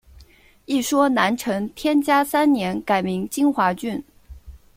[0.65, 4.03] 一说南陈天嘉三年改名金华郡。